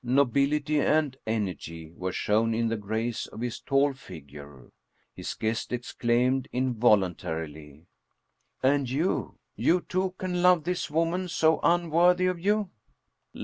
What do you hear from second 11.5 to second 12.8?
unworthy of you